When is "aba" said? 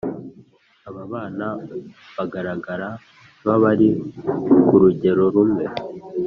0.87-1.03